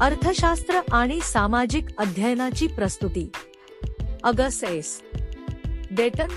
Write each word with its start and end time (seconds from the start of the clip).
अर्थशास्त्र 0.00 0.80
आणि 0.92 1.20
सामाजिक 1.20 1.84
अध्ययनाची 1.98 2.66
प्रस्तुती. 2.66 3.32
अगसेस. 4.22 5.02
डेटन. 5.90 6.28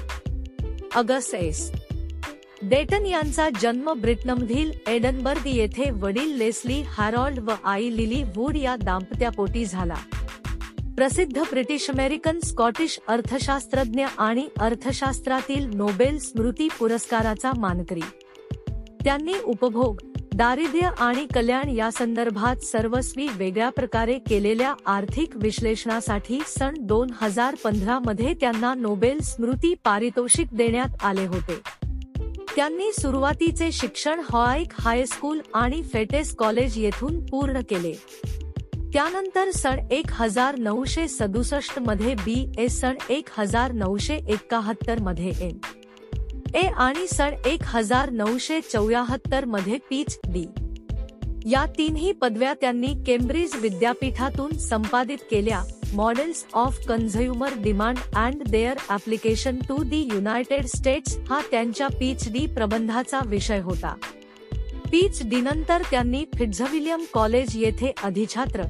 अगसेस. 0.96 1.72
डेटन 2.62 3.06
यांचा 3.06 3.50
जन्म 3.62 3.94
ब्रिटनमधील 3.94 4.72
एडनबर्ग 4.88 5.42
येथे 5.46 5.90
वडील 5.90 6.38
लेस्ली 6.38 6.82
हॅरॉल्ड 6.82 7.40
व 7.40 7.52
आई 7.64 7.98
लिली 7.98 8.24
वूड 8.36 8.58
या 8.58 8.76
दाम्पत्यापोटी 8.76 9.66
झाला. 9.66 9.96
प्रसिद्ध 10.96 11.42
ब्रिटिश 11.42 11.90
अमेरिकन 11.90 12.40
स्कॉटिश 12.40 13.00
अर्थशास्त्रज्ञ 13.08 14.06
आणि 14.18 14.48
अर्थशास्त्रातील 14.60 15.78
नोबेल 15.78 16.20
स्मृती 16.20 16.68
पुरस्काराचा 16.80 17.52
मानकरी. 17.58 18.02
त्यांनी 19.04 19.34
उपभोग 19.44 19.98
दारिद्र्य 20.36 20.90
आणि 20.98 21.26
कल्याण 21.34 21.70
या 21.70 21.92
संदर्भात 21.92 22.56
सर्वस्वी 22.56 23.28
वेगळ्या 23.38 23.70
प्रकारे 23.70 24.20
केलेल्या 24.20 24.74
आर्थिक 24.86 25.30
विश्लेषणासाठी 25.36 26.40
सन 26.48 26.74
दोन 26.80 27.08
हजार 27.22 27.56
पंधरा 27.64 28.00
मध्ये 28.00 28.34
त्यांना 28.34 28.74
नोबेल 28.74 29.20
स्मृती 29.20 29.74
पारितोषिक 29.74 30.48
देण्यात 30.54 31.04
आले 31.04 31.26
होते. 31.26 31.60
त्यांनी 32.56 32.92
सुरुवातीचे 32.92 33.72
शिक्षण 33.72 34.22
हॉईक 34.32 34.68
हायस्कूल 34.80 35.40
आणि 35.54 35.84
फेटेस 35.84 36.36
कॉलेज 36.36 36.78
येथून 36.78 37.26
पूर्ण 37.26 37.60
केले. 37.60 37.94
त्यानंतर 38.94 39.52
सन 39.52 39.78
एक 39.92 40.06
हजार 40.10 40.58
नऊशे 40.58 41.08
सदुसष्टमध्ये 41.08 42.14
बी 42.14 42.52
ए 42.58 42.68
सन 42.68 42.94
एक 43.10 43.28
हजार 43.38 43.72
नऊशे 43.72 44.16
एकाहत्तरमध्ये 44.16 45.32
एम. 45.42 45.73
ए 46.56 46.62
आणि 46.62 47.08
सन 47.08 47.32
एक 47.46 47.60
हजार 47.64 48.10
नऊशे 48.10 48.62
चौऱ्याहत्तरमध्ये 48.62 49.78
पीच 49.90 50.20
डी. 50.28 50.46
या 51.46 51.66
तीनही 51.78 52.12
पदव्या 52.12 52.54
त्यांनी 52.54 52.88
केम्ब्रिज 52.88 53.56
विद्यापीठातून 53.56 54.52
संपादित 54.52 55.18
केल्या. 55.32 55.64
Models 55.94 56.46
of 56.54 56.88
consumer 56.88 57.50
demand 57.58 57.98
and 58.16 58.44
their 58.44 58.74
application 58.92 59.56
to 59.56 59.84
the 59.84 60.10
United 60.14 60.66
States 60.66 61.18
हा 61.30 61.42
त्यांच्या 61.52 61.88
पीच 61.88 62.32
डी 62.32 62.46
प्रबंधाचा 62.46 63.20
विषय 63.26 63.60
होता. 63.60 63.96
पीच 64.92 65.30
डी 65.30 65.42
नंतर 65.42 65.82
त्यांनी 65.92 66.26
फिट्झविलियम 66.38 67.04
कॉलेज 67.14 67.50
येथे 67.56 67.92
अधिछात्र 68.04 68.64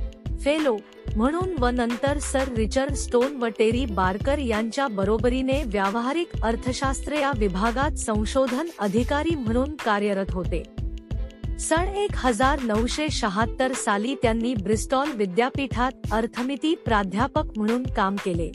फेलो. 0.44 0.78
म्हणून 1.16 1.50
व 1.60 1.68
नंतर 1.68 2.18
सर 2.18 2.54
रिचर्ड 2.58 2.94
स्टोन 2.94 3.36
व 3.36 3.46
टेरी 3.46 3.86
बारकर 3.86 4.38
यांच्या 4.38 4.88
बरोबरीने 4.88 5.64
व्यावहारिक 5.64 6.30
अर्थशास्त्र 6.44 7.14
या 7.14 7.32
विभागात 7.38 7.92
संशोधन 7.92 8.68
अधिकारी 8.80 9.36
म्हणून 9.36 9.76
कार्यरत 9.76 10.26
होते. 10.32 10.64
सन 11.60 11.88
एक 11.96 12.10
हजार 12.16 12.62
नऊशे 12.62 13.08
शहात्तर 13.10 13.72
साली 13.72 14.16
त्यांनी 14.16 14.54
ब्रिस्टॉल 14.54 15.12
विद्यापीठात 15.12 15.92
अर्थमिती 16.12 16.76
प्राध्यापक 16.76 17.44
म्हणून 17.58 17.84
काम 17.84 18.16
केले. 18.16 18.52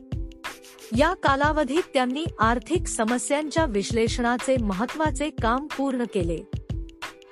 या 0.97 1.14
कालावधीत 1.14 1.83
त्यांनी 1.94 2.25
आर्थिक 2.41 2.86
समस्यांच्या 2.86 3.64
विश्लेषणाचे 3.64 4.56
महत्त्वाचे 4.62 5.31
काम 5.31 5.66
पूर्ण 5.66 6.05
केले. 6.05 6.57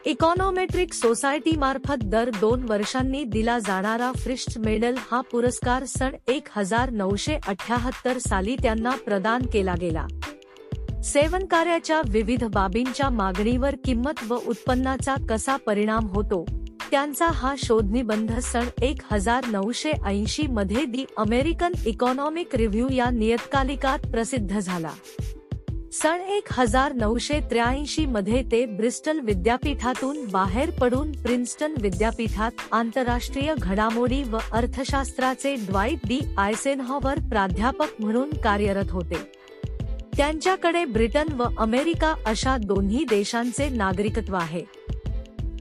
इकॉनॉमेट्रिक 0.07 0.93
सोसायटी 0.95 1.57
मार्फत 1.57 2.05
दर 2.05 2.31
दोन 2.41 2.63
वर्षांनी 2.69 3.25
दिला 3.25 3.59
जाणारा 3.59 4.13
फ्रिस्ट 4.13 4.59
मेडल 4.59 4.95
हा 5.11 5.21
पुरस्कार 5.21 5.85
सन 5.85 6.11
एक 6.29 6.49
हजार 6.53 6.91
नऊशे 6.91 7.39
अठ्याहत्तर 7.49 8.19
साली 8.19 8.57
त्यांना 8.63 8.91
प्रदान 8.91 9.43
केला 9.53 9.75
गेला. 9.81 10.07
सेवनकार्याच्या 11.05 12.01
विविध 12.09 12.45
बाबींच्या 12.45 13.11
मागणीवर 13.11 13.75
किंमत 13.85 14.23
व 14.29 14.39
उत्पन्नाचा 14.47 15.15
कसा 15.29 15.57
परिणाम 15.57 16.07
होतो 16.07 16.45
त्यांचा 16.91 17.27
हा 17.27 17.55
शोधनिबंध 17.59 18.39
सन 18.39 18.69
एक 18.83 18.97
हजार 19.11 19.45
नऊशे 19.53 19.93
ऐंशी 20.05 20.47
मध्ये 20.47 20.85
दी 20.85 21.05
अमेरिकन 21.17 21.73
इकॉनॉमिक 21.87 22.55
रिव्ह्यू 22.55 22.89
या 22.93 23.11
नियतकालिकात 23.11 23.99
प्रसिद्ध 23.99 24.59
झाला. 24.59 24.91
सन 26.03 26.21
एक 26.21 26.49
हजार 26.53 26.93
नऊशे 26.93 27.41
त्र्याऐंशी 27.41 28.07
मध्ये 28.07 28.43
ते 28.53 28.67
ब्रिस्टल 28.67 29.21
विद्यापीठातून 29.21 30.25
बाहेर 30.29 30.71
पडून 30.71 31.13
प्रिन्स्टन 31.13 31.75
विद्यापीठात 31.81 32.51
आंतरराष्ट्रीय 32.73 33.55
घडामोडी 33.59 34.23
व 34.23 34.39
अर्थशास्त्राचे 34.53 35.55
ड्वाईट 35.55 35.99
डी 36.09 36.21
आयसेनहॉवर 36.39 37.19
प्राध्यापक 37.19 37.87
म्हणून 38.01 38.31
कार्यरत 38.31 38.91
होते. 38.91 39.17
त्यांच्याकडे 40.17 40.85
ब्रिटन 40.85 41.33
व 41.33 41.45
अमेरिका 41.59 42.15
अशा 42.27 42.57
दोन्ही 42.57 43.05
देशांचे 43.05 43.69
नागरिकत्व 43.69 44.37
आहे. 44.37 44.63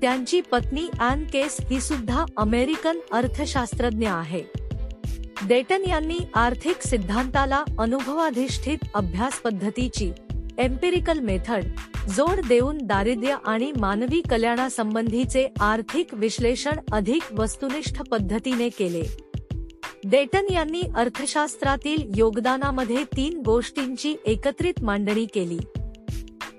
त्यांची 0.02 0.42
पत्नी 0.42 0.88
अॅन 1.00 1.24
केस 1.24 1.58
ही 1.70 1.82
सुद्धा 1.82 2.26
अमेरिकन 2.38 3.00
अर्थशास्त्रज्ञ 3.12 4.08
आहे. 4.10 4.44
डेटन 5.48 5.84
यांनी 5.88 6.20
आर्थिक 6.36 6.82
सिद्धांताला 6.82 7.64
अनुभवाधिष्ठित 7.80 8.78
अभ्यास 8.94 9.40
पद्धतीची 9.40 10.12
एम्पिरिकल 10.60 11.20
मेथड 11.20 11.64
जोड 12.10 12.48
देऊन 12.48 12.78
दारिद्र्य 12.82 13.36
आणि 13.46 13.72
मानवी 13.80 14.22
कल्याणासंबंधीचे 14.30 15.48
आर्थिक 15.60 16.14
विश्लेषण 16.14 16.72
अधिक 16.92 17.22
वस्तुनिष्ठ 17.34 18.02
पद्धतीने 18.02 18.70
केले. 18.70 19.04
डेटन 20.06 20.54
यांनी 20.54 20.82
अर्थशास्त्रातील 20.96 22.12
योगदानामध्ये 22.16 23.04
तीन 23.04 23.42
गोष्टींची 23.46 24.16
एकत्रित 24.26 24.84
मांडणी 24.84 25.26
केली. 25.26 25.58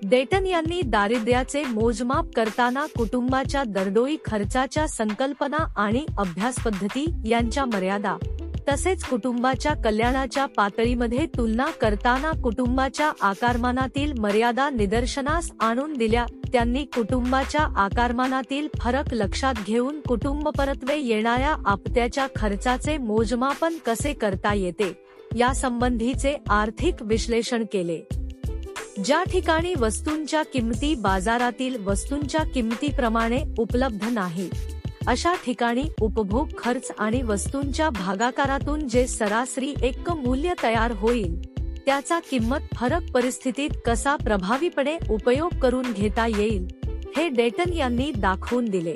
डेटन 0.03 0.45
यांनी 0.45 0.81
दारिद्र्याचे 0.81 1.63
मोजमाप 1.63 2.25
करताना 2.35 2.85
कुटुंबाच्या 2.85 3.63
दरडोई 3.63 4.15
खर्चाच्या 4.25 4.87
संकल्पना 4.87 5.73
आणि 5.77 6.05
अभ्यास 6.17 6.55
पद्धती 6.55 7.05
यांच्या 7.25 7.65
मर्यादा 7.65 8.17
तसेच 8.69 9.03
कुटुंबाच्या 9.03 9.73
कल्याणाच्या 9.73 10.45
पातळीमध्ये 10.45 11.25
तुलना 11.25 11.65
करताना 11.65 12.31
कुटुंबाच्या 12.31 13.11
आकारमानातील 13.21 14.11
मर्यादा 14.19 14.69
निदर्शनास 14.69 15.51
आणून 15.59 15.93
दिल्या. 15.93 16.25
त्यांनी 16.51 16.83
कुटुंबाच्या 16.85 17.61
आकारमानातील 17.61 18.67
फरक 18.79 19.13
लक्षात 19.13 19.53
घेऊन 19.67 19.99
कुटुंब 19.99 20.47
परत्वे 20.47 20.97
येणाऱ्या 20.97 21.55
आपत्याच्या 21.65 22.27
खर्चाचे 22.35 22.97
मोजमापन 22.97 23.73
कसे 23.85 24.13
करता 24.13 24.53
येते 24.53 24.93
या 25.35 25.53
संबंधीचे 25.53 26.35
आर्थिक 26.49 26.95
विश्लेषण 27.01 27.63
केले. 27.73 27.99
ज्या 29.05 29.23
ठिकाणी 29.23 29.73
वस्तूंच्या 29.79 30.43
किमती 30.43 30.95
बाजारातील 30.95 31.83
वस्तूंच्या 31.85 32.43
किमतीप्रमाणे 32.43 33.43
उपलब्ध 33.57 34.07
नाही 34.11 34.49
अशा 35.07 35.33
ठिकाणी 35.45 35.83
उपभोग 36.01 36.47
खर्च 36.57 36.91
आणि 36.99 37.21
वस्तूंच्या 37.21 37.89
भागाकारातून 37.89 38.87
जे 38.87 39.07
सरासरी 39.07 39.73
एक 39.81 40.09
मूल्य 40.09 40.53
तयार 40.63 40.91
होईल 40.91 41.41
त्याचा 41.85 42.19
किंमत 42.19 42.75
फरक 42.75 43.11
परिस्थितीत 43.13 43.69
कसा 43.85 44.15
प्रभावीपणे 44.15 44.97
उपयोग 45.09 45.59
करून 45.59 45.91
घेता 45.91 46.27
येईल 46.27 46.67
हे 47.17 47.29
डेटन 47.29 47.73
यांनी 47.73 48.11
दाखवून 48.11 48.65
दिले. 48.65 48.95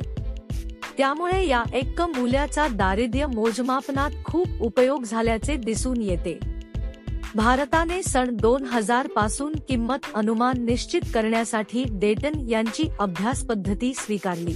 त्यामुळे 0.98 1.48
या 1.48 1.64
एक 1.74 2.02
मूल्याचा 2.02 2.68
दारिद्र्य 2.68 3.26
मोजमापनात 3.26 4.12
खूप 4.26 4.48
उपयोग 4.62 5.04
झाल्याचे 5.04 5.56
दिसून 5.56 6.02
येते. 6.02 6.40
भारताने 7.36 8.04
सन 8.04 8.36
दोन 8.36 8.64
हजारपासून 8.64 9.54
किंमत 9.68 10.06
अनुमान 10.16 10.66
निश्चित 10.66 11.02
करण्यासाठी 11.14 11.84
डेटन 11.92 12.50
यांची 12.50 12.84
अभ्यास 13.00 13.44
पद्धती 13.44 13.94
स्वीकारली. 13.94 14.56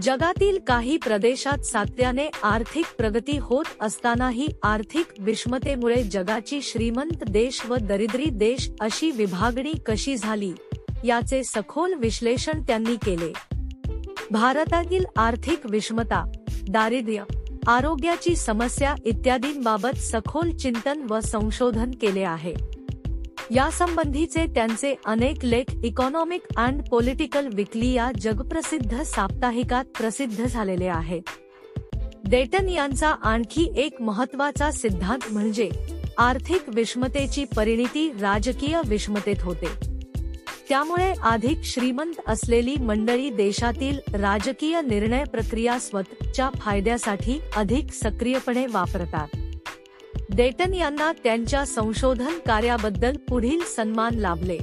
जगातील 0.00 0.58
काही 0.66 0.96
प्रदेशात 0.96 1.58
सातत्याने 1.58 2.28
आर्थिक 2.42 2.84
प्रगती 2.98 3.38
होत 3.38 3.64
असतानाही 3.80 4.48
आर्थिक 4.62 5.06
विषमतेमुळे 5.18 6.02
जगाची 6.02 6.62
श्रीमंत 6.62 7.24
देश 7.30 7.66
व 7.66 7.76
दरिद्री 7.76 8.24
देश 8.24 8.70
अशी 8.80 9.10
विभागणी 9.10 9.72
कशी 9.86 10.16
झाली 10.16 10.52
याचे 11.04 11.44
सखोल 11.44 11.94
विश्लेषण 11.94 12.62
त्यांनी 12.62 12.94
केले. 12.94 13.32
भारतातील 14.30 15.04
आर्थिक 15.16 15.60
विषमता 15.70 16.32
दारिद्र्य 16.68 17.22
आरोग्याची 17.66 18.36
समस्या 18.36 18.94
इत्यादींबाबत 19.04 19.96
सखोल 19.96 20.50
चिंतन 20.50 21.06
व 21.10 21.20
संशोधन 21.20 21.90
केले 21.90 22.22
आहे. 22.22 22.54
यासंबंधीचे 23.54 24.46
त्यांचे 24.46 24.94
अनेक 25.04 25.44
लेख 25.44 25.64
इकॉनॉमिक 25.84 26.42
अँड 26.56 26.82
पॉलिटिकल 26.82 27.48
विकली 27.54 27.92
या 27.92 28.10
जगप्रसिद्ध 28.20 29.02
साप्ताहिकात 29.02 29.84
प्रसिद्ध 29.84 30.44
झालेले 30.44 30.86
आहेत 30.86 31.22
डेटन 32.28 32.68
यांचा 32.68 33.08
आणखी 33.08 33.72
एक 33.76 34.02
महत्त्वाचा 34.02 34.70
सिद्धांत 34.70 35.32
म्हणजे 35.32 35.70
आर्थिक 36.18 36.62
विषमतेची 36.74 37.44
परिणिती 37.56 38.12
राजकीय 38.20 38.80
विषमतेत 38.88 39.42
होते. 39.42 39.68
त्यामुळे 40.68 41.12
अधिक 41.22 41.58
श्रीमंत 41.64 42.20
असलेली 42.26 42.76
मंडळी 42.76 43.30
देशातील 43.30 43.98
राजकीय 44.14 44.80
निर्णय 44.80 45.24
प्रक्रिया 45.24 45.78
स्वतःच्या 45.78 46.50
फायद्यासाठी 46.60 47.40
अधिक 47.56 47.92
सक्रियपणे 47.92 48.66
वापरतात. 48.66 49.26
डेटन 50.36 50.74
यांना 50.74 51.12
त्यांच्या 51.12 51.64
संशोधन 51.66 52.38
कार्याबद्दल 52.46 53.16
पुढील 53.28 53.60
सन्मान 53.76 54.14
लाभले. 54.14 54.58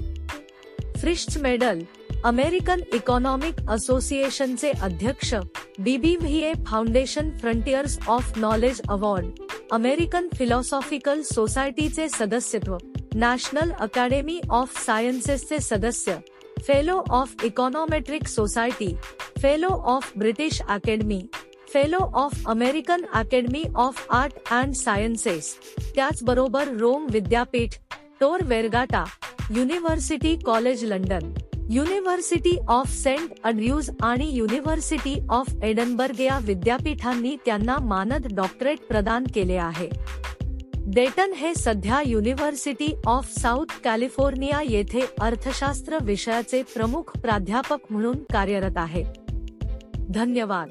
फ्रिश्च 0.98 1.38
मेडल 1.38 1.80
अमेरिकन 2.24 2.80
इकॉनॉमिक 2.94 3.69
असोसिएशनचे 3.69 4.71
अध्यक्ष 4.81 5.33
BBVA 5.80 6.54
foundation 6.68 7.30
frontiers 7.38 8.00
of 8.07 8.38
knowledge 8.38 8.81
award 8.89 9.25
American 9.71 10.27
philosophical 10.33 11.21
सोसायटीचे 11.21 12.10
सदस्यत्व 12.10 12.77
नॅशनल 13.16 13.71
अकॅडमी 13.80 14.42
ऑफ 14.50 14.86
सायन्सेसचे 14.86 15.60
सदस्य 15.60 16.18
fellow 16.60 17.01
of 17.10 17.44
econometric 17.44 18.27
society 18.27 18.95
fellow 19.42 19.68
of 19.68 20.12
British 20.18 20.62
academy 20.62 21.21
fellow 21.74 22.12
of 22.13 22.48
American 22.48 23.01
academy 23.13 23.63
of 23.75 24.06
art 24.10 24.33
and 24.51 24.74
sciences 24.74 25.56
त्याचबरोबर 25.95 26.68
रोम 26.68 27.07
विद्यापीठ 27.12 27.69
Tor 28.19 28.39
Vergata 28.44 29.06
university 29.56 30.36
college 30.45 30.83
London 30.83 31.33
university 31.69 32.57
of 32.68 32.92
Saint 32.92 33.30
Andrews 33.44 33.89
आणि 34.01 34.30
university 34.33 35.19
of 35.30 35.54
Edinburgh 35.63 36.21
या 36.21 36.39
विद्यापीठांनी 36.42 37.36
त्यांना 37.45 37.77
मानद 37.81 38.27
doctorate 38.36 38.80
प्रदान 38.80 39.24
केले 39.36 39.56
आहे. 39.56 39.89
डेटन 40.75 41.33
हे 41.33 41.56
सध्या 41.56 42.01
युनिव्हर्सिटी 42.06 42.95
ऑफ 43.06 43.39
साऊथ 43.39 43.66
कॅलिफोर्निया 43.83 44.62
येथे 44.66 45.01
अर्थशास्त्र 45.21 45.98
विषयाचे 46.01 46.63
प्रमुख 46.63 47.18
प्राध्यापक 47.18 47.77
म्हणून 47.89 48.16
कार्यरत 48.16 48.77
आहे. 48.77 49.04
धन्यवाद. 50.10 50.68